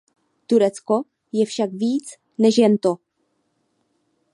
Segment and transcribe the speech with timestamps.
[0.47, 0.97] Turecko
[1.31, 2.97] je však víc než jen to.